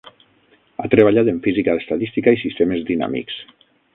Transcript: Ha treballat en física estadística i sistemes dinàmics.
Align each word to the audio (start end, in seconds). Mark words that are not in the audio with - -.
Ha 0.83 0.87
treballat 0.93 1.29
en 1.33 1.37
física 1.49 1.77
estadística 1.83 2.35
i 2.37 2.41
sistemes 2.45 2.83
dinàmics. 2.91 3.37